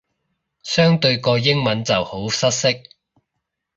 [0.63, 2.69] 相對個英文就好失色